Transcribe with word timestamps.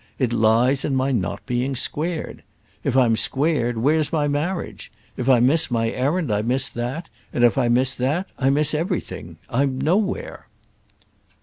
It 0.17 0.33
lies 0.33 0.83
in 0.83 0.95
my 0.95 1.11
not 1.11 1.45
being 1.45 1.75
squared. 1.75 2.41
If 2.83 2.97
I'm 2.97 3.15
squared 3.15 3.77
where's 3.77 4.11
my 4.11 4.27
marriage? 4.27 4.91
If 5.15 5.29
I 5.29 5.39
miss 5.39 5.69
my 5.69 5.91
errand 5.91 6.33
I 6.33 6.41
miss 6.41 6.69
that; 6.69 7.07
and 7.31 7.43
if 7.43 7.55
I 7.55 7.67
miss 7.69 7.93
that 7.93 8.27
I 8.35 8.49
miss 8.49 8.73
everything—I'm 8.73 9.79
nowhere." 9.79 10.47